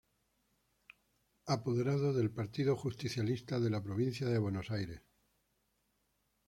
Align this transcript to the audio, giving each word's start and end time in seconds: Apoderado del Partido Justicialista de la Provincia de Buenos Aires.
Apoderado 1.45 2.11
del 2.11 2.31
Partido 2.31 2.75
Justicialista 2.75 3.59
de 3.59 3.69
la 3.69 3.83
Provincia 3.83 4.25
de 4.27 4.39
Buenos 4.39 4.71
Aires. 4.71 5.03